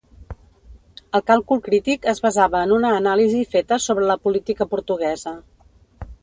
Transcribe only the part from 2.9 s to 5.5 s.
anàlisi feta sobre la política portuguesa.